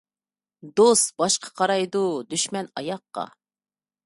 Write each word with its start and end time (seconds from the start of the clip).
دوست 0.79 1.11
باشقا 1.19 1.51
قارايدۇ، 1.61 2.03
دۈشمەن 2.33 2.75
ئاياققا. 2.83 3.31